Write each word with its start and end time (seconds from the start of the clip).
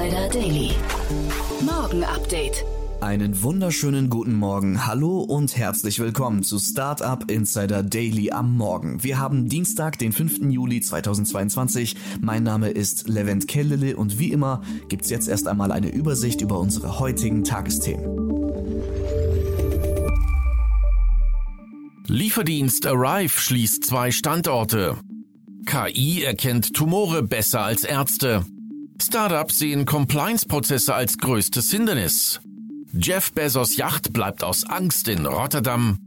Insider 0.00 0.28
Daily. 0.30 0.70
Morgen 1.60 2.04
Update. 2.04 2.64
Einen 3.02 3.42
wunderschönen 3.42 4.08
guten 4.08 4.32
Morgen. 4.34 4.86
Hallo 4.86 5.18
und 5.20 5.58
herzlich 5.58 5.98
willkommen 5.98 6.42
zu 6.42 6.58
Startup 6.58 7.30
Insider 7.30 7.82
Daily 7.82 8.30
am 8.30 8.56
Morgen. 8.56 9.02
Wir 9.04 9.18
haben 9.18 9.50
Dienstag, 9.50 9.98
den 9.98 10.12
5. 10.12 10.50
Juli 10.50 10.80
2022. 10.80 11.96
Mein 12.22 12.44
Name 12.44 12.70
ist 12.70 13.10
Levent 13.10 13.46
Kellele 13.46 13.94
und 13.94 14.18
wie 14.18 14.32
immer 14.32 14.62
gibt's 14.88 15.10
jetzt 15.10 15.28
erst 15.28 15.46
einmal 15.46 15.70
eine 15.70 15.92
Übersicht 15.92 16.40
über 16.40 16.58
unsere 16.58 16.98
heutigen 16.98 17.44
Tagesthemen. 17.44 18.32
Lieferdienst 22.06 22.86
Arrive 22.86 23.38
schließt 23.38 23.84
zwei 23.84 24.12
Standorte. 24.12 24.96
KI 25.66 26.22
erkennt 26.22 26.72
Tumore 26.72 27.22
besser 27.22 27.60
als 27.60 27.84
Ärzte. 27.84 28.46
Startups 29.10 29.58
sehen 29.58 29.86
Compliance-Prozesse 29.86 30.94
als 30.94 31.18
größtes 31.18 31.68
Hindernis. 31.68 32.40
Jeff 32.92 33.32
Bezos 33.32 33.76
Yacht 33.76 34.12
bleibt 34.12 34.44
aus 34.44 34.64
Angst 34.64 35.08
in 35.08 35.26
Rotterdam. 35.26 35.98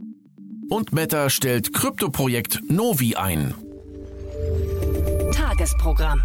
Und 0.70 0.94
Meta 0.94 1.30
stellt 1.30 1.74
Kryptoprojekt 1.74 2.62
Novi 2.70 3.18
ein. 3.18 3.56
Tagesprogramm. 5.34 6.22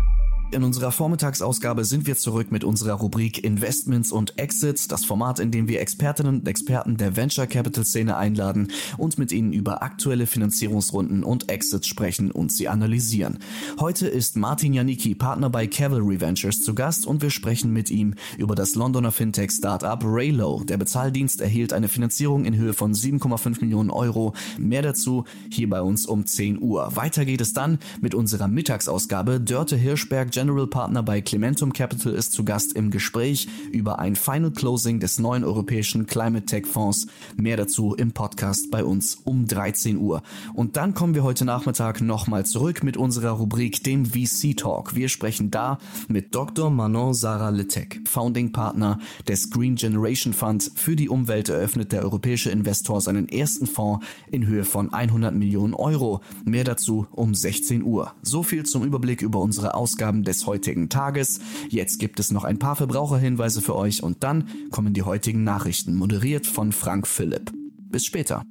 In 0.50 0.64
unserer 0.64 0.92
Vormittagsausgabe 0.92 1.84
sind 1.84 2.06
wir 2.06 2.16
zurück 2.16 2.50
mit 2.50 2.64
unserer 2.64 2.94
Rubrik 2.94 3.44
Investments 3.44 4.10
und 4.10 4.38
Exits, 4.38 4.88
das 4.88 5.04
Format, 5.04 5.40
in 5.40 5.50
dem 5.50 5.68
wir 5.68 5.82
Expertinnen 5.82 6.40
und 6.40 6.48
Experten 6.48 6.96
der 6.96 7.16
Venture 7.16 7.46
Capital 7.46 7.84
Szene 7.84 8.16
einladen 8.16 8.68
und 8.96 9.18
mit 9.18 9.30
ihnen 9.30 9.52
über 9.52 9.82
aktuelle 9.82 10.26
Finanzierungsrunden 10.26 11.22
und 11.22 11.50
Exits 11.50 11.86
sprechen 11.86 12.30
und 12.30 12.50
sie 12.50 12.66
analysieren. 12.66 13.40
Heute 13.78 14.08
ist 14.08 14.38
Martin 14.38 14.72
Janicki, 14.72 15.14
Partner 15.14 15.50
bei 15.50 15.66
Cavalry 15.66 16.18
Ventures, 16.18 16.62
zu 16.62 16.74
Gast 16.74 17.06
und 17.06 17.20
wir 17.20 17.30
sprechen 17.30 17.74
mit 17.74 17.90
ihm 17.90 18.14
über 18.38 18.54
das 18.54 18.74
Londoner 18.74 19.12
Fintech 19.12 19.50
Startup 19.50 20.00
Raylo. 20.02 20.64
Der 20.64 20.78
Bezahldienst 20.78 21.42
erhielt 21.42 21.74
eine 21.74 21.88
Finanzierung 21.88 22.46
in 22.46 22.56
Höhe 22.56 22.72
von 22.72 22.94
7,5 22.94 23.60
Millionen 23.60 23.90
Euro. 23.90 24.32
Mehr 24.56 24.80
dazu 24.80 25.24
hier 25.50 25.68
bei 25.68 25.82
uns 25.82 26.06
um 26.06 26.24
10 26.24 26.62
Uhr. 26.62 26.96
Weiter 26.96 27.26
geht 27.26 27.42
es 27.42 27.52
dann 27.52 27.78
mit 28.00 28.14
unserer 28.14 28.48
Mittagsausgabe. 28.48 29.40
Dörte 29.40 29.76
Hirschberg 29.76 30.37
General 30.38 30.68
Partner 30.68 31.02
bei 31.02 31.20
Clementum 31.20 31.72
Capital 31.72 32.12
ist 32.12 32.30
zu 32.30 32.44
Gast 32.44 32.74
im 32.74 32.92
Gespräch 32.92 33.48
über 33.72 33.98
ein 33.98 34.14
Final 34.14 34.52
Closing 34.52 35.00
des 35.00 35.18
neuen 35.18 35.42
europäischen 35.42 36.06
Climate 36.06 36.46
Tech 36.46 36.64
Fonds. 36.64 37.08
Mehr 37.36 37.56
dazu 37.56 37.96
im 37.96 38.12
Podcast 38.12 38.70
bei 38.70 38.84
uns 38.84 39.16
um 39.24 39.48
13 39.48 39.96
Uhr. 39.96 40.22
Und 40.54 40.76
dann 40.76 40.94
kommen 40.94 41.16
wir 41.16 41.24
heute 41.24 41.44
Nachmittag 41.44 42.00
nochmal 42.00 42.46
zurück 42.46 42.84
mit 42.84 42.96
unserer 42.96 43.32
Rubrik 43.32 43.82
dem 43.82 44.06
VC 44.06 44.56
Talk. 44.56 44.94
Wir 44.94 45.08
sprechen 45.08 45.50
da 45.50 45.80
mit 46.06 46.32
Dr. 46.36 46.70
Manon 46.70 47.14
Sarah 47.14 47.50
Litek, 47.50 48.02
Founding 48.06 48.52
Partner 48.52 49.00
des 49.26 49.50
Green 49.50 49.74
Generation 49.74 50.32
Fund. 50.32 50.70
Für 50.76 50.94
die 50.94 51.08
Umwelt 51.08 51.48
eröffnet 51.48 51.90
der 51.90 52.04
europäische 52.04 52.50
Investor 52.50 53.00
seinen 53.00 53.28
ersten 53.28 53.66
Fonds 53.66 54.06
in 54.30 54.46
Höhe 54.46 54.64
von 54.64 54.92
100 54.92 55.34
Millionen 55.34 55.74
Euro. 55.74 56.20
Mehr 56.44 56.62
dazu 56.62 57.08
um 57.10 57.34
16 57.34 57.82
Uhr. 57.82 58.12
So 58.22 58.44
viel 58.44 58.62
zum 58.62 58.84
Überblick 58.84 59.20
über 59.20 59.40
unsere 59.40 59.74
Ausgaben 59.74 60.27
des 60.28 60.46
heutigen 60.46 60.88
Tages. 60.88 61.40
Jetzt 61.68 61.98
gibt 61.98 62.20
es 62.20 62.30
noch 62.30 62.44
ein 62.44 62.58
paar 62.58 62.76
Verbraucherhinweise 62.76 63.60
für 63.60 63.74
euch 63.74 64.02
und 64.02 64.22
dann 64.22 64.48
kommen 64.70 64.94
die 64.94 65.02
heutigen 65.02 65.42
Nachrichten, 65.42 65.96
moderiert 65.96 66.46
von 66.46 66.70
Frank 66.72 67.06
Philipp. 67.08 67.50
Bis 67.90 68.04
später. 68.04 68.44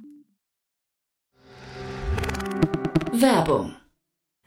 Werbung. 3.12 3.72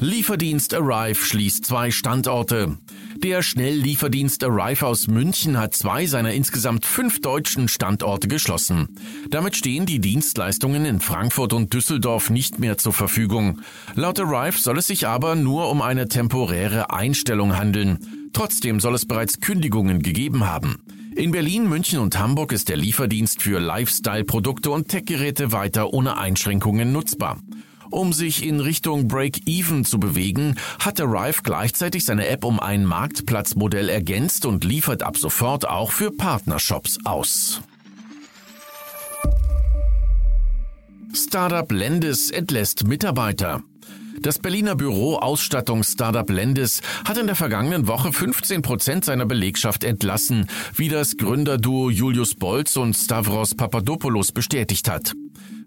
Lieferdienst 0.00 0.74
Arrive 0.74 1.16
schließt 1.16 1.66
zwei 1.66 1.90
Standorte. 1.90 2.78
Der 3.16 3.42
Schnelllieferdienst 3.42 4.44
Arrive 4.44 4.86
aus 4.86 5.08
München 5.08 5.58
hat 5.58 5.74
zwei 5.74 6.06
seiner 6.06 6.32
insgesamt 6.34 6.86
fünf 6.86 7.20
deutschen 7.20 7.66
Standorte 7.66 8.28
geschlossen. 8.28 8.94
Damit 9.28 9.56
stehen 9.56 9.86
die 9.86 9.98
Dienstleistungen 9.98 10.84
in 10.84 11.00
Frankfurt 11.00 11.52
und 11.52 11.74
Düsseldorf 11.74 12.30
nicht 12.30 12.60
mehr 12.60 12.78
zur 12.78 12.92
Verfügung. 12.92 13.60
Laut 13.96 14.20
Arrive 14.20 14.58
soll 14.58 14.78
es 14.78 14.86
sich 14.86 15.08
aber 15.08 15.34
nur 15.34 15.68
um 15.68 15.82
eine 15.82 16.06
temporäre 16.06 16.92
Einstellung 16.92 17.56
handeln. 17.58 18.30
Trotzdem 18.32 18.78
soll 18.78 18.94
es 18.94 19.04
bereits 19.04 19.40
Kündigungen 19.40 20.00
gegeben 20.00 20.46
haben. 20.46 20.76
In 21.16 21.32
Berlin, 21.32 21.68
München 21.68 21.98
und 21.98 22.16
Hamburg 22.16 22.52
ist 22.52 22.68
der 22.68 22.76
Lieferdienst 22.76 23.42
für 23.42 23.58
Lifestyle-Produkte 23.58 24.70
und 24.70 24.86
Tech-Geräte 24.86 25.50
weiter 25.50 25.92
ohne 25.92 26.16
Einschränkungen 26.18 26.92
nutzbar. 26.92 27.40
Um 27.90 28.12
sich 28.12 28.44
in 28.44 28.60
Richtung 28.60 29.08
Break-Even 29.08 29.84
zu 29.84 29.98
bewegen, 29.98 30.56
hat 30.78 31.00
Arrive 31.00 31.42
gleichzeitig 31.42 32.04
seine 32.04 32.28
App 32.28 32.44
um 32.44 32.60
ein 32.60 32.84
Marktplatzmodell 32.84 33.88
ergänzt 33.88 34.44
und 34.44 34.64
liefert 34.64 35.02
ab 35.02 35.16
sofort 35.16 35.66
auch 35.66 35.92
für 35.92 36.10
Partnershops 36.10 36.98
aus. 37.04 37.62
Startup 41.14 41.70
Lendis 41.72 42.30
entlässt 42.30 42.86
Mitarbeiter. 42.86 43.62
Das 44.20 44.38
Berliner 44.38 44.74
Büro 44.74 45.16
Ausstattung 45.16 45.84
Startup 45.84 46.28
Lendis 46.28 46.82
hat 47.04 47.18
in 47.18 47.26
der 47.26 47.36
vergangenen 47.36 47.86
Woche 47.86 48.12
15 48.12 48.62
Prozent 48.62 49.04
seiner 49.04 49.26
Belegschaft 49.26 49.84
entlassen, 49.84 50.48
wie 50.74 50.88
das 50.88 51.16
Gründerduo 51.16 51.88
Julius 51.88 52.34
Bolz 52.34 52.76
und 52.76 52.94
Stavros 52.94 53.54
Papadopoulos 53.54 54.32
bestätigt 54.32 54.90
hat. 54.90 55.14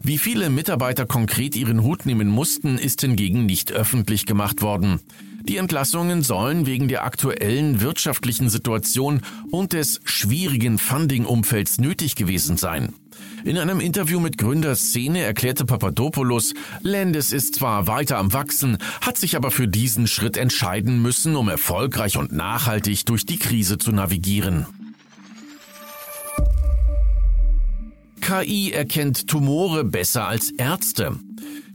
Wie 0.04 0.18
viele 0.18 0.50
Mitarbeiter 0.50 1.06
konkret 1.06 1.56
ihren 1.56 1.84
Hut 1.84 2.08
nehmen 2.08 2.28
mussten, 2.28 2.80
ist 2.80 3.02
hingegen 3.02 3.46
nicht 3.46 3.72
öffentlich 3.72 4.26
gemacht 4.26 4.64
worden. 4.64 5.00
Die 5.44 5.58
Entlassungen 5.58 6.24
sollen 6.24 6.66
wegen 6.66 6.88
der 6.88 7.04
aktuellen 7.04 7.82
wirtschaftlichen 7.82 8.50
Situation 8.50 9.22
und 9.52 9.74
des 9.74 10.02
schwierigen 10.04 10.80
Funding-Umfelds 10.80 11.80
nötig 11.80 12.16
gewesen 12.16 12.58
sein. 12.58 12.94
In 13.44 13.60
einem 13.60 13.80
Interview 13.80 14.20
mit 14.20 14.40
Gründerszene 14.40 15.22
erklärte 15.22 15.66
Papadopoulos, 15.66 16.54
Landis 16.82 17.32
ist 17.32 17.56
zwar 17.56 17.86
weiter 17.86 18.18
am 18.18 18.34
Wachsen, 18.34 18.78
hat 19.02 19.18
sich 19.18 19.36
aber 19.36 19.52
für 19.52 19.68
diesen 19.68 20.08
Schritt 20.08 20.38
entscheiden 20.38 21.02
müssen, 21.02 21.36
um 21.36 21.48
erfolgreich 21.48 22.18
und 22.18 22.32
nachhaltig 22.32 23.06
durch 23.06 23.26
die 23.26 23.38
Krise 23.38 23.78
zu 23.78 23.92
navigieren. 23.92 24.66
KI 28.22 28.72
erkennt 28.72 29.28
Tumore 29.28 29.84
besser 29.84 30.28
als 30.28 30.52
Ärzte. 30.52 31.18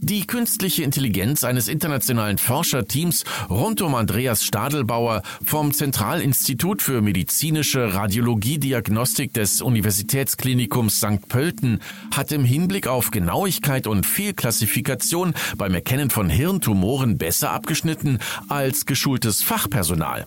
Die 0.00 0.26
künstliche 0.26 0.82
Intelligenz 0.84 1.42
eines 1.42 1.68
internationalen 1.68 2.38
Forscherteams 2.38 3.24
rund 3.50 3.82
um 3.82 3.94
Andreas 3.94 4.44
Stadelbauer 4.44 5.22
vom 5.44 5.72
Zentralinstitut 5.72 6.82
für 6.82 7.00
medizinische 7.00 7.94
Radiologiediagnostik 7.94 9.34
des 9.34 9.60
Universitätsklinikums 9.60 10.98
St. 10.98 11.28
Pölten 11.28 11.80
hat 12.14 12.30
im 12.30 12.44
Hinblick 12.44 12.86
auf 12.86 13.10
Genauigkeit 13.10 13.86
und 13.86 14.06
Fehlklassifikation 14.06 15.34
beim 15.56 15.74
Erkennen 15.74 16.10
von 16.10 16.30
Hirntumoren 16.30 17.18
besser 17.18 17.50
abgeschnitten 17.50 18.18
als 18.48 18.86
geschultes 18.86 19.42
Fachpersonal. 19.42 20.26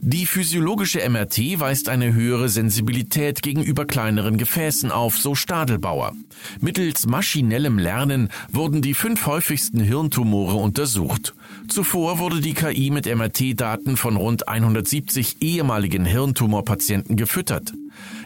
Die 0.00 0.26
physiologische 0.26 1.06
MRT 1.08 1.58
weist 1.58 1.88
eine 1.88 2.14
höhere 2.14 2.48
Sensibilität 2.48 3.42
gegenüber 3.42 3.84
kleineren 3.84 4.38
Gefäßen 4.38 4.92
auf, 4.92 5.18
so 5.18 5.34
Stadelbauer. 5.34 6.12
Mittels 6.60 7.06
maschinellem 7.06 7.78
Lernen 7.78 8.28
wurden 8.52 8.80
die 8.80 8.94
fünf 8.94 9.26
häufigsten 9.26 9.80
Hirntumore 9.80 10.54
untersucht. 10.54 11.34
Zuvor 11.66 12.20
wurde 12.20 12.40
die 12.40 12.54
KI 12.54 12.90
mit 12.90 13.06
MRT-Daten 13.06 13.96
von 13.96 14.16
rund 14.16 14.48
170 14.48 15.42
ehemaligen 15.42 16.04
Hirntumorpatienten 16.04 17.16
gefüttert. 17.16 17.72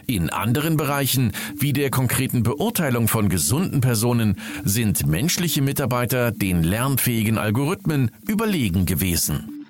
In 0.05 0.29
anderen 0.29 0.77
Bereichen, 0.77 1.31
wie 1.57 1.73
der 1.73 1.89
konkreten 1.89 2.43
Beurteilung 2.43 3.07
von 3.07 3.29
gesunden 3.29 3.81
Personen, 3.81 4.35
sind 4.63 5.07
menschliche 5.07 5.63
Mitarbeiter 5.63 6.31
den 6.31 6.61
lernfähigen 6.61 7.39
Algorithmen 7.39 8.11
überlegen 8.27 8.85
gewesen. 8.85 9.62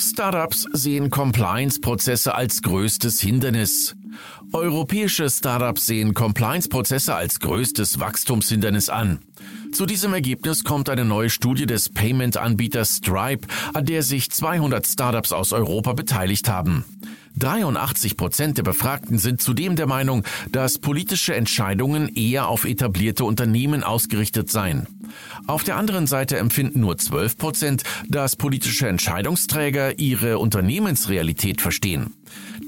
Startups 0.00 0.64
sehen 0.72 1.10
Compliance-Prozesse 1.10 2.32
als 2.32 2.62
größtes 2.62 3.20
Hindernis. 3.20 3.96
Europäische 4.52 5.28
Startups 5.28 5.86
sehen 5.86 6.14
Compliance-Prozesse 6.14 7.16
als 7.16 7.40
größtes 7.40 7.98
Wachstumshindernis 7.98 8.90
an. 8.90 9.18
Zu 9.72 9.86
diesem 9.86 10.14
Ergebnis 10.14 10.62
kommt 10.62 10.88
eine 10.88 11.04
neue 11.04 11.30
Studie 11.30 11.66
des 11.66 11.88
Payment-Anbieters 11.88 12.96
Stripe, 12.96 13.48
an 13.74 13.86
der 13.86 14.04
sich 14.04 14.30
200 14.30 14.86
Startups 14.86 15.32
aus 15.32 15.52
Europa 15.52 15.94
beteiligt 15.94 16.48
haben. 16.48 16.84
83 17.36 18.16
Prozent 18.16 18.58
der 18.58 18.62
Befragten 18.62 19.18
sind 19.18 19.42
zudem 19.42 19.74
der 19.74 19.86
Meinung, 19.86 20.24
dass 20.50 20.78
politische 20.78 21.34
Entscheidungen 21.34 22.08
eher 22.14 22.48
auf 22.48 22.64
etablierte 22.64 23.24
Unternehmen 23.24 23.82
ausgerichtet 23.82 24.50
seien. 24.50 24.86
Auf 25.46 25.64
der 25.64 25.76
anderen 25.76 26.06
Seite 26.06 26.38
empfinden 26.38 26.80
nur 26.80 26.98
12 26.98 27.38
Prozent, 27.38 27.82
dass 28.08 28.36
politische 28.36 28.88
Entscheidungsträger 28.88 29.98
ihre 29.98 30.38
Unternehmensrealität 30.38 31.60
verstehen. 31.60 32.14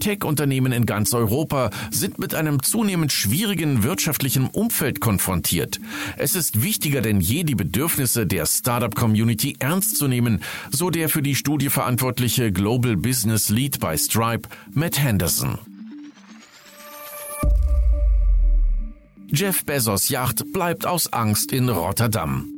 Tech-Unternehmen 0.01 0.73
in 0.73 0.87
ganz 0.87 1.13
Europa 1.13 1.71
sind 1.91 2.19
mit 2.19 2.35
einem 2.35 2.63
zunehmend 2.63 3.13
schwierigen 3.13 3.83
wirtschaftlichen 3.83 4.47
Umfeld 4.47 5.01
konfrontiert. 5.01 5.81
Es 6.17 6.35
ist 6.35 6.63
wichtiger 6.63 7.03
denn 7.03 7.21
je, 7.21 7.45
die 7.45 7.55
Bedürfnisse 7.55 8.27
der 8.27 8.47
Startup-Community 8.47 9.57
ernst 9.59 9.97
zu 9.97 10.09
nehmen, 10.09 10.43
so 10.71 10.91
der 10.91 11.09
für 11.09 11.23
die 11.23 11.35
Studie 11.35 11.69
verantwortliche 11.69 12.53
Global 12.53 12.97
Business 12.97 13.51
Lead 13.51 13.81
bei 13.81 13.97
Stripe, 13.97 14.49
Matt 14.73 14.99
Henderson. 14.99 15.59
Jeff 19.33 19.65
Bezos 19.65 20.09
Yacht 20.09 20.53
bleibt 20.53 20.87
aus 20.87 21.13
Angst 21.13 21.53
in 21.53 21.69
Rotterdam. 21.69 22.49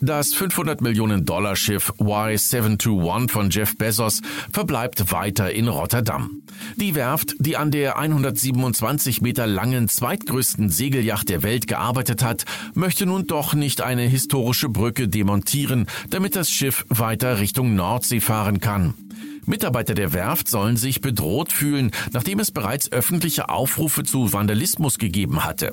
Das 0.00 0.32
500 0.34 0.80
Millionen 0.80 1.24
Dollar 1.24 1.56
Schiff 1.56 1.92
Y721 1.98 3.30
von 3.30 3.50
Jeff 3.50 3.76
Bezos 3.76 4.20
verbleibt 4.52 5.10
weiter 5.12 5.52
in 5.52 5.66
Rotterdam. 5.66 6.42
Die 6.76 6.94
Werft, 6.94 7.34
die 7.38 7.56
an 7.56 7.70
der 7.70 7.98
127 7.98 9.22
Meter 9.22 9.46
langen 9.46 9.88
zweitgrößten 9.88 10.68
Segelyacht 10.68 11.28
der 11.28 11.42
Welt 11.42 11.66
gearbeitet 11.66 12.22
hat, 12.22 12.44
möchte 12.74 13.06
nun 13.06 13.26
doch 13.26 13.54
nicht 13.54 13.80
eine 13.80 14.02
historische 14.02 14.68
Brücke 14.68 15.08
demontieren, 15.08 15.86
damit 16.10 16.36
das 16.36 16.48
Schiff 16.48 16.84
weiter 16.88 17.40
Richtung 17.40 17.74
Nordsee 17.74 18.20
fahren 18.20 18.60
kann. 18.60 18.94
Mitarbeiter 19.46 19.94
der 19.94 20.12
Werft 20.12 20.48
sollen 20.48 20.76
sich 20.76 21.00
bedroht 21.00 21.52
fühlen, 21.52 21.90
nachdem 22.12 22.38
es 22.38 22.50
bereits 22.50 22.90
öffentliche 22.92 23.48
Aufrufe 23.48 24.04
zu 24.04 24.32
Vandalismus 24.32 24.98
gegeben 24.98 25.44
hatte. 25.44 25.72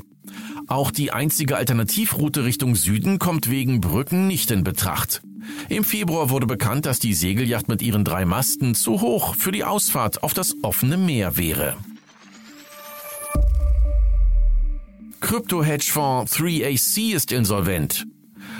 Auch 0.71 0.89
die 0.89 1.11
einzige 1.11 1.57
Alternativroute 1.57 2.45
Richtung 2.45 2.75
Süden 2.75 3.19
kommt 3.19 3.49
wegen 3.49 3.81
Brücken 3.81 4.27
nicht 4.27 4.51
in 4.51 4.63
Betracht. 4.63 5.21
Im 5.67 5.83
Februar 5.83 6.29
wurde 6.29 6.47
bekannt, 6.47 6.85
dass 6.85 6.97
die 6.97 7.13
Segelyacht 7.13 7.67
mit 7.67 7.81
ihren 7.81 8.05
drei 8.05 8.23
Masten 8.23 8.73
zu 8.73 9.01
hoch 9.01 9.35
für 9.35 9.51
die 9.51 9.65
Ausfahrt 9.65 10.23
auf 10.23 10.33
das 10.33 10.55
offene 10.61 10.95
Meer 10.95 11.35
wäre. 11.35 11.75
Krypto-Hedgefonds 15.19 16.37
3AC 16.37 17.15
ist 17.15 17.33
insolvent. 17.33 18.07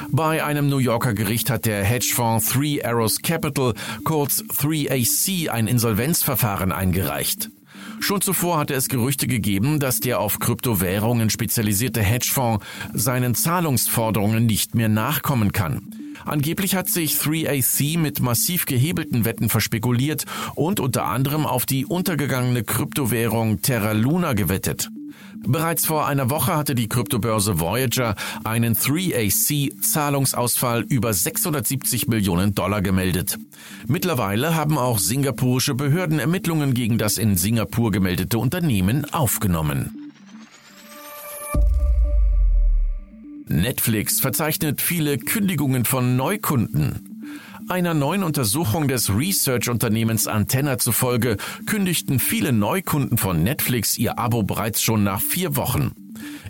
Bei 0.10 0.44
einem 0.44 0.68
New 0.68 0.80
Yorker 0.80 1.14
Gericht 1.14 1.50
hat 1.50 1.66
der 1.66 1.86
Hedgefonds 1.86 2.50
Three 2.50 2.84
Arrows 2.84 3.22
Capital, 3.22 3.74
kurz 4.04 4.42
3AC, 4.42 5.48
ein 5.48 5.68
Insolvenzverfahren 5.68 6.74
eingereicht. 6.74 7.52
Schon 8.02 8.20
zuvor 8.20 8.58
hatte 8.58 8.74
es 8.74 8.90
Gerüchte 8.90 9.28
gegeben, 9.28 9.80
dass 9.80 10.00
der 10.00 10.20
auf 10.20 10.40
Kryptowährungen 10.40 11.30
spezialisierte 11.30 12.02
Hedgefonds 12.02 12.66
seinen 12.94 13.36
Zahlungsforderungen 13.36 14.48
nicht 14.48 14.74
mehr 14.74 14.90
nachkommen 14.90 15.52
kann. 15.52 15.92
Angeblich 16.26 16.76
hat 16.76 16.90
sich 16.90 17.14
3AC 17.14 18.00
mit 18.00 18.20
massiv 18.20 18.66
gehebelten 18.66 19.24
Wetten 19.24 19.50
verspekuliert 19.50 20.26
und 20.56 20.80
unter 20.80 21.06
anderem 21.06 21.46
auf 21.46 21.68
die 21.68 21.86
untergegangene 21.86 22.64
Kryptowährung 22.64 23.62
Terra 23.62 23.92
Luna 23.92 24.34
gewettet. 24.34 24.90
Bereits 25.44 25.86
vor 25.86 26.08
einer 26.08 26.30
Woche 26.30 26.56
hatte 26.56 26.76
die 26.76 26.88
Kryptobörse 26.88 27.60
Voyager 27.60 28.16
einen 28.44 28.76
3AC-Zahlungsausfall 28.76 30.82
über 30.82 31.14
670 31.14 32.08
Millionen 32.08 32.56
Dollar 32.56 32.82
gemeldet. 32.82 33.38
Mittlerweile 33.88 34.56
haben 34.56 34.78
auch 34.78 35.00
singapurische 35.00 35.74
Behörden 35.74 36.20
Ermittlungen 36.20 36.74
gegen 36.74 36.98
das 36.98 37.18
in 37.18 37.38
Singapur 37.38 37.92
gemeldete 37.92 38.38
Unternehmen 38.38 39.06
aufgenommen. 39.14 40.12
Netflix 43.48 44.22
verzeichnet 44.22 44.82
viele 44.82 45.18
Kündigungen 45.18 45.86
von 45.86 46.16
Neukunden. 46.16 47.11
Einer 47.72 47.94
neuen 47.94 48.24
Untersuchung 48.24 48.90
des 48.90 49.16
Research-Unternehmens 49.16 50.28
Antenna 50.28 50.78
zufolge 50.78 51.38
kündigten 51.66 52.20
viele 52.20 52.52
Neukunden 52.52 53.18
von 53.18 53.44
Netflix 53.44 53.98
ihr 53.98 54.20
Abo 54.20 54.44
bereits 54.44 54.82
schon 54.82 55.06
nach 55.06 55.22
vier 55.22 55.56
Wochen. 55.56 55.94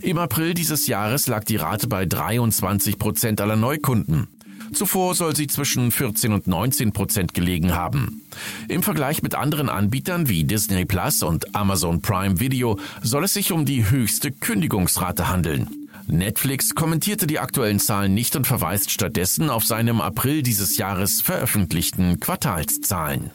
Im 0.02 0.18
April 0.18 0.56
dieses 0.56 0.88
Jahres 0.88 1.28
lag 1.28 1.44
die 1.44 1.58
Rate 1.58 1.88
bei 1.88 2.08
23 2.08 2.98
Prozent 2.98 3.40
aller 3.40 3.56
Neukunden. 3.56 4.30
Zuvor 4.74 5.14
soll 5.14 5.36
sie 5.36 5.46
zwischen 5.46 5.92
14 5.92 6.34
und 6.34 6.48
19 6.48 6.92
Prozent 6.92 7.36
gelegen 7.36 7.76
haben. 7.76 8.24
Im 8.68 8.82
Vergleich 8.82 9.22
mit 9.22 9.36
anderen 9.36 9.70
Anbietern 9.70 10.28
wie 10.28 10.44
Disney 10.44 10.86
Plus 10.86 11.22
und 11.22 11.54
Amazon 11.54 12.02
Prime 12.02 12.40
Video 12.40 12.80
soll 13.04 13.26
es 13.26 13.36
sich 13.36 13.52
um 13.52 13.66
die 13.66 13.92
höchste 13.92 14.32
Kündigungsrate 14.32 15.30
handeln. 15.30 15.81
Netflix 16.12 16.76
kommentierte 16.76 17.26
die 17.26 17.40
aktuellen 17.40 17.80
Zahlen 17.80 18.14
nicht 18.14 18.36
und 18.36 18.46
verweist 18.46 18.92
stattdessen 18.92 19.50
auf 19.50 19.66
seinem 19.66 20.02
April 20.02 20.44
dieses 20.44 20.78
Jahres 20.78 21.22
veröffentlichten 21.22 22.20
Quartalszahlen. 22.20 23.32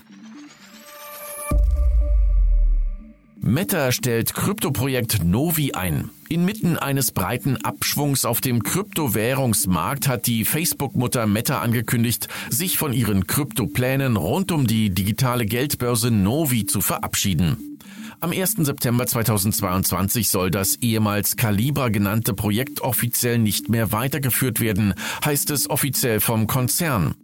Meta 3.40 3.92
stellt 3.92 4.34
Kryptoprojekt 4.34 5.22
Novi 5.24 5.72
ein. 5.72 6.10
Inmitten 6.28 6.76
eines 6.76 7.12
breiten 7.12 7.56
Abschwungs 7.58 8.24
auf 8.24 8.40
dem 8.40 8.62
Kryptowährungsmarkt 8.62 10.08
hat 10.08 10.26
die 10.26 10.44
Facebook-Mutter 10.44 11.26
Meta 11.26 11.60
angekündigt, 11.60 12.28
sich 12.50 12.76
von 12.76 12.92
ihren 12.92 13.26
Kryptoplänen 13.26 14.16
rund 14.16 14.50
um 14.50 14.66
die 14.66 14.90
digitale 14.90 15.46
Geldbörse 15.46 16.10
Novi 16.10 16.66
zu 16.66 16.80
verabschieden. 16.80 17.75
Am 18.18 18.30
1. 18.30 18.56
September 18.60 19.06
2022 19.06 20.30
soll 20.30 20.50
das 20.50 20.76
ehemals 20.76 21.36
Calibra 21.36 21.90
genannte 21.90 22.32
Projekt 22.32 22.80
offiziell 22.80 23.38
nicht 23.38 23.68
mehr 23.68 23.92
weitergeführt 23.92 24.58
werden, 24.58 24.94
heißt 25.24 25.50
es 25.50 25.68
offiziell 25.68 26.20
vom 26.20 26.46
Konzern. 26.46 27.14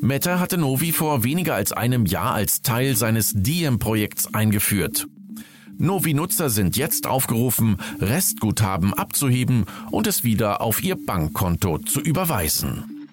Meta 0.00 0.40
hatte 0.40 0.58
Novi 0.58 0.90
vor 0.92 1.22
weniger 1.22 1.54
als 1.54 1.70
einem 1.72 2.04
Jahr 2.04 2.34
als 2.34 2.62
Teil 2.62 2.96
seines 2.96 3.32
Diem-Projekts 3.34 4.34
eingeführt. 4.34 5.06
Novi-Nutzer 5.78 6.50
sind 6.50 6.76
jetzt 6.76 7.06
aufgerufen, 7.06 7.76
Restguthaben 8.00 8.92
abzuheben 8.92 9.66
und 9.90 10.06
es 10.08 10.24
wieder 10.24 10.60
auf 10.60 10.82
ihr 10.82 10.96
Bankkonto 10.96 11.78
zu 11.78 12.00
überweisen. 12.00 13.08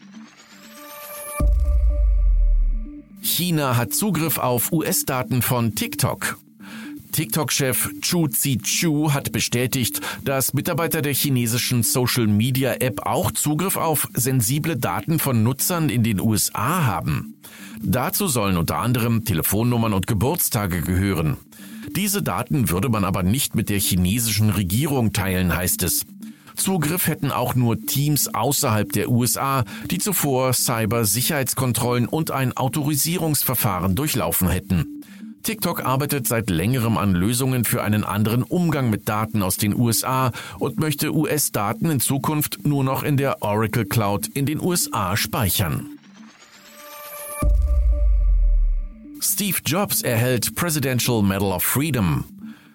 China 3.21 3.77
hat 3.77 3.93
Zugriff 3.93 4.37
auf 4.37 4.71
US-Daten 4.71 5.41
von 5.41 5.75
TikTok. 5.75 6.37
TikTok-Chef 7.17 7.89
Chu 7.99 8.27
Zi-Chu 8.27 9.11
hat 9.11 9.31
bestätigt, 9.31 10.01
dass 10.23 10.53
Mitarbeiter 10.53 11.01
der 11.01 11.15
chinesischen 11.15 11.81
Social-Media-App 11.81 13.07
auch 13.07 13.31
Zugriff 13.31 13.75
auf 13.75 14.07
sensible 14.13 14.77
Daten 14.77 15.17
von 15.17 15.41
Nutzern 15.41 15.89
in 15.89 16.03
den 16.03 16.19
USA 16.19 16.85
haben. 16.85 17.33
Dazu 17.81 18.27
sollen 18.27 18.55
unter 18.55 18.77
anderem 18.77 19.25
Telefonnummern 19.25 19.93
und 19.93 20.05
Geburtstage 20.05 20.81
gehören. 20.81 21.37
Diese 21.95 22.21
Daten 22.21 22.69
würde 22.69 22.89
man 22.89 23.03
aber 23.03 23.23
nicht 23.23 23.55
mit 23.55 23.69
der 23.69 23.79
chinesischen 23.79 24.51
Regierung 24.51 25.11
teilen, 25.11 25.55
heißt 25.55 25.81
es. 25.81 26.05
Zugriff 26.55 27.07
hätten 27.07 27.31
auch 27.31 27.55
nur 27.55 27.83
Teams 27.83 28.31
außerhalb 28.31 28.91
der 28.91 29.09
USA, 29.09 29.63
die 29.89 29.97
zuvor 29.97 30.53
Cyber-Sicherheitskontrollen 30.53 32.07
und 32.07 32.29
ein 32.29 32.55
Autorisierungsverfahren 32.55 33.95
durchlaufen 33.95 34.49
hätten. 34.49 34.96
TikTok 35.47 35.85
arbeitet 35.85 36.27
seit 36.27 36.49
längerem 36.49 36.97
an 36.97 37.15
Lösungen 37.15 37.63
für 37.63 37.81
einen 37.81 38.03
anderen 38.03 38.43
Umgang 38.43 38.89
mit 38.89 39.07
Daten 39.07 39.41
aus 39.41 39.55
den 39.55 39.73
USA 39.73 40.33
und 40.59 40.77
möchte 40.77 41.15
US-Daten 41.15 41.89
in 41.89 42.01
Zukunft 42.01 42.67
nur 42.67 42.83
noch 42.83 43.01
in 43.01 43.15
der 43.15 43.41
Oracle 43.41 43.85
Cloud 43.85 44.27
in 44.27 44.45
den 44.45 44.59
USA 44.59 45.15
speichern. 45.15 45.97
Steve 49.21 49.59
Jobs 49.65 50.01
erhält 50.01 50.53
Presidential 50.55 51.23
Medal 51.23 51.53
of 51.53 51.63
Freedom. 51.63 52.25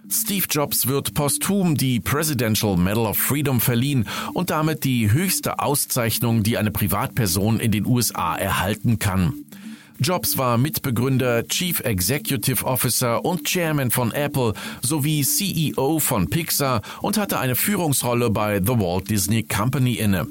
Steve 0.08 0.46
Jobs 0.48 0.86
wird 0.86 1.12
posthum 1.12 1.76
die 1.76 2.00
Presidential 2.00 2.78
Medal 2.78 3.04
of 3.04 3.18
Freedom 3.18 3.60
verliehen 3.60 4.08
und 4.32 4.48
damit 4.48 4.84
die 4.84 5.12
höchste 5.12 5.58
Auszeichnung, 5.58 6.42
die 6.42 6.56
eine 6.56 6.70
Privatperson 6.70 7.60
in 7.60 7.70
den 7.70 7.84
USA 7.84 8.34
erhalten 8.34 8.98
kann. 8.98 9.44
Jobs 10.02 10.36
war 10.36 10.58
Mitbegründer, 10.58 11.46
Chief 11.46 11.78
Executive 11.80 12.64
Officer 12.64 13.24
und 13.24 13.44
Chairman 13.44 13.92
von 13.92 14.10
Apple 14.10 14.52
sowie 14.82 15.22
CEO 15.22 16.00
von 16.00 16.28
Pixar 16.28 16.82
und 17.00 17.16
hatte 17.16 17.38
eine 17.38 17.54
Führungsrolle 17.54 18.30
bei 18.30 18.60
The 18.60 18.80
Walt 18.80 19.08
Disney 19.08 19.44
Company 19.44 19.94
inne. 19.94 20.26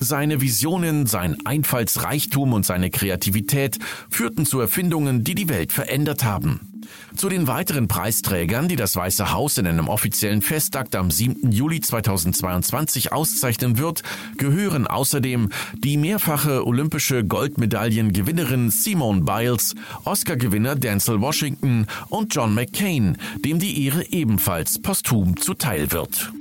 Seine 0.00 0.40
Visionen, 0.40 1.06
sein 1.06 1.36
Einfallsreichtum 1.44 2.52
und 2.52 2.66
seine 2.66 2.90
Kreativität 2.90 3.78
führten 4.10 4.46
zu 4.46 4.58
Erfindungen, 4.58 5.22
die 5.22 5.36
die 5.36 5.48
Welt 5.48 5.72
verändert 5.72 6.24
haben. 6.24 6.73
Zu 7.16 7.28
den 7.28 7.46
weiteren 7.46 7.86
Preisträgern, 7.86 8.66
die 8.66 8.76
das 8.76 8.96
Weiße 8.96 9.32
Haus 9.32 9.56
in 9.58 9.66
einem 9.66 9.88
offiziellen 9.88 10.42
Festakt 10.42 10.96
am 10.96 11.10
7. 11.10 11.52
Juli 11.52 11.80
2022 11.80 13.12
auszeichnen 13.12 13.78
wird, 13.78 14.02
gehören 14.36 14.86
außerdem 14.86 15.50
die 15.76 15.96
mehrfache 15.96 16.66
olympische 16.66 17.24
Goldmedaillengewinnerin 17.24 18.70
Simone 18.70 19.22
Biles, 19.22 19.74
Oscar-Gewinner 20.04 20.74
Denzel 20.74 21.20
Washington 21.20 21.86
und 22.08 22.34
John 22.34 22.54
McCain, 22.54 23.16
dem 23.44 23.60
die 23.60 23.86
Ehre 23.86 24.04
ebenfalls 24.10 24.82
posthum 24.82 25.36
zuteil 25.36 25.92
wird. 25.92 26.32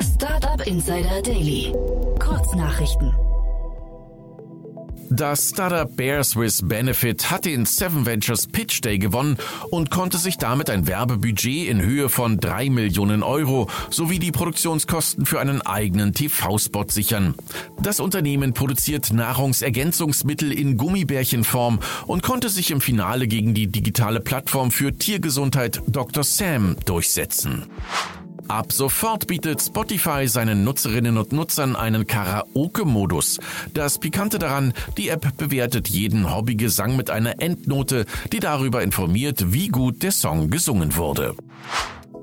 Startup 0.00 0.64
Insider 0.66 1.20
Daily. 1.22 1.72
Kurznachrichten. 2.20 3.12
Das 5.14 5.50
Startup 5.50 5.94
Bears 5.94 6.36
with 6.36 6.62
Benefit 6.66 7.30
hat 7.30 7.44
den 7.44 7.66
Seven 7.66 8.06
Ventures 8.06 8.46
Pitch 8.46 8.80
Day 8.80 8.98
gewonnen 8.98 9.36
und 9.70 9.90
konnte 9.90 10.16
sich 10.16 10.38
damit 10.38 10.70
ein 10.70 10.86
Werbebudget 10.86 11.68
in 11.68 11.82
Höhe 11.82 12.08
von 12.08 12.38
drei 12.38 12.70
Millionen 12.70 13.22
Euro 13.22 13.68
sowie 13.90 14.18
die 14.18 14.32
Produktionskosten 14.32 15.26
für 15.26 15.38
einen 15.38 15.60
eigenen 15.60 16.14
TV-Spot 16.14 16.86
sichern. 16.88 17.34
Das 17.82 18.00
Unternehmen 18.00 18.54
produziert 18.54 19.12
Nahrungsergänzungsmittel 19.12 20.50
in 20.50 20.78
Gummibärchenform 20.78 21.80
und 22.06 22.22
konnte 22.22 22.48
sich 22.48 22.70
im 22.70 22.80
Finale 22.80 23.28
gegen 23.28 23.52
die 23.52 23.66
digitale 23.66 24.20
Plattform 24.20 24.70
für 24.70 24.96
Tiergesundheit 24.96 25.82
Dr. 25.88 26.24
Sam 26.24 26.76
durchsetzen. 26.86 27.66
Ab 28.52 28.70
sofort 28.70 29.28
bietet 29.28 29.62
Spotify 29.62 30.28
seinen 30.28 30.62
Nutzerinnen 30.62 31.16
und 31.16 31.32
Nutzern 31.32 31.74
einen 31.74 32.06
Karaoke-Modus. 32.06 33.40
Das 33.72 33.98
Pikante 33.98 34.38
daran, 34.38 34.74
die 34.98 35.08
App 35.08 35.38
bewertet 35.38 35.88
jeden 35.88 36.30
Hobbygesang 36.30 36.94
mit 36.94 37.08
einer 37.08 37.40
Endnote, 37.40 38.04
die 38.30 38.40
darüber 38.40 38.82
informiert, 38.82 39.54
wie 39.54 39.68
gut 39.68 40.02
der 40.02 40.12
Song 40.12 40.50
gesungen 40.50 40.96
wurde. 40.96 41.34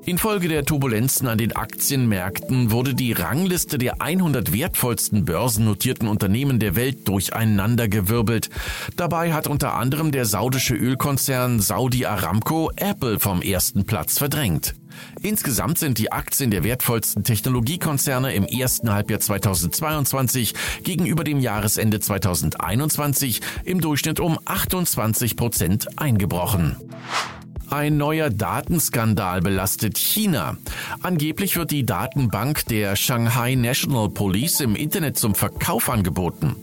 Infolge 0.06 0.46
der 0.46 0.64
Turbulenzen 0.64 1.26
an 1.26 1.36
den 1.36 1.56
Aktienmärkten 1.56 2.70
wurde 2.70 2.94
die 2.94 3.10
Rangliste 3.10 3.76
der 3.76 4.00
100 4.00 4.52
wertvollsten 4.52 5.24
börsennotierten 5.24 6.06
Unternehmen 6.06 6.60
der 6.60 6.76
Welt 6.76 7.08
durcheinandergewirbelt. 7.08 8.50
Dabei 8.94 9.32
hat 9.32 9.48
unter 9.48 9.74
anderem 9.74 10.12
der 10.12 10.26
saudische 10.26 10.76
Ölkonzern 10.76 11.58
Saudi 11.58 12.06
Aramco 12.06 12.70
Apple 12.76 13.18
vom 13.18 13.42
ersten 13.42 13.84
Platz 13.84 14.16
verdrängt. 14.16 14.76
Insgesamt 15.22 15.78
sind 15.78 15.98
die 15.98 16.12
Aktien 16.12 16.50
der 16.50 16.64
wertvollsten 16.64 17.24
Technologiekonzerne 17.24 18.34
im 18.34 18.44
ersten 18.44 18.92
Halbjahr 18.92 19.20
2022 19.20 20.54
gegenüber 20.82 21.24
dem 21.24 21.40
Jahresende 21.40 22.00
2021 22.00 23.40
im 23.64 23.80
Durchschnitt 23.80 24.20
um 24.20 24.38
28 24.44 25.36
Prozent 25.36 25.98
eingebrochen. 25.98 26.76
Ein 27.70 27.98
neuer 27.98 28.30
Datenskandal 28.30 29.42
belastet 29.42 29.96
China. 29.96 30.56
Angeblich 31.02 31.56
wird 31.56 31.70
die 31.70 31.86
Datenbank 31.86 32.66
der 32.66 32.96
Shanghai 32.96 33.54
National 33.54 34.08
Police 34.08 34.58
im 34.58 34.74
Internet 34.74 35.16
zum 35.16 35.36
Verkauf 35.36 35.88
angeboten. 35.88 36.56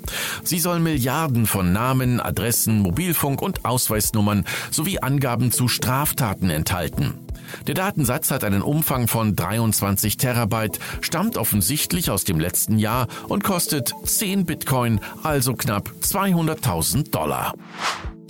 Sie 0.44 0.60
soll 0.60 0.82
Milliarden 0.82 1.46
von 1.46 1.72
Namen, 1.72 2.20
Adressen, 2.20 2.82
Mobilfunk 2.82 3.42
und 3.42 3.64
Ausweisnummern 3.64 4.44
sowie 4.70 5.00
Angaben 5.00 5.54
zu 5.54 5.70
Straftaten 5.70 6.50
enthalten. 6.50 7.27
Der 7.68 7.76
Datensatz 7.76 8.32
hat 8.32 8.44
einen 8.44 8.62
Umfang 8.62 9.08
von 9.08 9.36
23 9.36 10.18
Terabyte, 10.18 10.80
stammt 11.02 11.38
offensichtlich 11.38 12.10
aus 12.12 12.24
dem 12.24 12.40
letzten 12.40 12.78
Jahr 12.80 13.08
und 13.28 13.44
kostet 13.44 13.94
10 14.04 14.46
Bitcoin, 14.46 15.00
also 15.24 15.54
knapp 15.54 15.92
200.000 16.02 17.12
Dollar. 17.12 17.54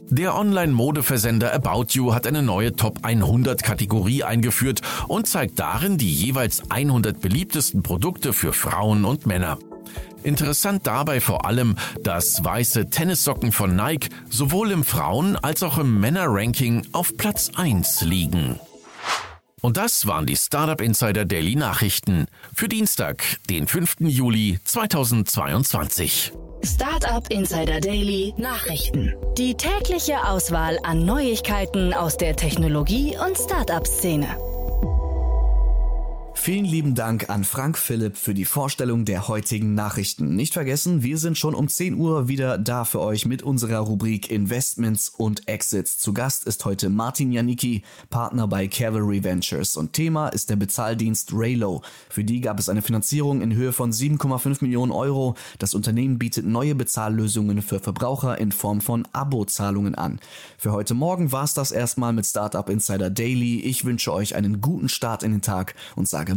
Der 0.10 0.36
Online-Modeversender 0.36 1.54
About 1.54 1.88
You 1.90 2.14
hat 2.14 2.28
eine 2.28 2.42
neue 2.42 2.74
Top 2.74 3.00
100 3.04 3.62
Kategorie 3.62 4.24
eingeführt 4.24 4.82
und 5.10 5.28
zeigt 5.28 5.60
darin 5.60 5.98
die 5.98 6.14
jeweils 6.14 6.72
100 6.72 7.20
beliebtesten 7.20 7.84
Produkte 7.84 8.32
für 8.32 8.54
Frauen 8.54 9.04
und 9.04 9.26
Männer. 9.26 9.58
Interessant 10.24 10.88
dabei 10.88 11.20
vor 11.20 11.46
allem, 11.46 11.76
dass 12.04 12.44
weiße 12.44 12.90
Tennissocken 12.90 13.52
von 13.52 13.76
Nike 13.76 14.10
sowohl 14.30 14.72
im 14.72 14.84
Frauen- 14.84 15.36
als 15.36 15.62
auch 15.62 15.78
im 15.78 16.00
Männer-Ranking 16.00 16.88
auf 16.94 17.16
Platz 17.18 17.52
1 17.56 18.02
liegen. 18.02 18.60
Und 19.62 19.78
das 19.78 20.06
waren 20.06 20.28
die 20.28 20.36
Startup 20.36 20.80
Insider 20.80 21.26
Daily 21.26 21.56
Nachrichten 21.56 22.28
für 22.54 22.70
Dienstag, 22.70 23.24
den 23.50 23.68
5. 23.68 23.96
Juli 24.02 24.60
2022. 24.64 26.32
Startup 26.64 27.28
Insider 27.32 27.80
Daily 27.80 28.36
Nachrichten. 28.38 29.16
Die 29.36 29.56
tägliche 29.56 30.24
Auswahl 30.28 30.78
an 30.84 31.06
Neuigkeiten 31.06 31.94
aus 31.94 32.18
der 32.18 32.36
Technologie- 32.36 33.18
und 33.18 33.36
Startup-Szene. 33.36 34.28
Vielen 36.48 36.63
lieben 36.63 36.96
Dank 36.96 37.30
an 37.30 37.44
Frank 37.44 37.77
Philipp 37.77 38.16
für 38.16 38.34
die 38.34 38.46
Vorstellung 38.46 39.04
der 39.04 39.27
heutigen 39.27 39.74
Nachrichten. 39.74 40.38
Nicht 40.38 40.54
vergessen, 40.54 41.04
wir 41.04 41.18
sind 41.18 41.38
schon 41.38 41.54
um 41.54 41.68
10 41.68 41.96
Uhr 41.96 42.30
wieder 42.30 42.58
da 42.58 42.86
für 42.86 43.01
euch 43.01 43.25
mit 43.25 43.44
unserer 43.44 43.80
Rubrik 43.80 44.32
Investments 44.32 45.10
und 45.10 45.50
Exits. 45.50 45.98
Zu 45.98 46.13
Gast 46.13 46.46
ist 46.46 46.63
heute 46.63 46.88
Martin 46.88 47.34
Janicki, 47.34 47.82
Partner 48.10 48.48
bei 48.48 48.70
Cavalry 48.70 49.25
Ventures 49.25 49.75
und 49.75 49.92
Thema 49.92 50.30
ist 50.30 50.50
der 50.50 50.56
Bezahldienst 50.56 51.32
Raylo. 51.34 51.82
Für 52.08 52.24
die 52.24 52.39
gab 52.39 52.60
es 52.60 52.70
eine 52.70 52.82
Finanzierung 52.82 53.42
in 53.42 53.54
Höhe 53.54 53.74
von 53.74 53.92
7,5 53.92 54.60
Millionen 54.62 54.94
Euro. 54.94 55.36
Das 55.60 55.74
Unternehmen 55.74 56.18
bietet 56.18 56.46
neue 56.46 56.75
Bezahllösungen 56.75 57.62
für 57.62 57.82
Verbraucher 57.82 58.38
in 58.38 58.54
Form 58.54 58.80
von 58.80 59.06
Abo-Zahlungen 59.12 59.96
an. 59.96 60.22
Für 60.58 60.72
heute 60.72 60.94
Morgen 60.94 61.34
war 61.34 61.44
es 61.44 61.54
das 61.54 61.74
erstmal 61.74 62.13
mit 62.13 62.25
Startup 62.25 62.70
Insider 62.70 63.10
Daily. 63.10 63.60
Ich 63.60 63.84
wünsche 63.84 64.13
euch 64.13 64.34
einen 64.34 64.62
guten 64.62 64.88
Start 64.88 65.24
in 65.24 65.34
den 65.34 65.42
Tag 65.42 65.75
und 65.98 66.08
sage 66.08 66.37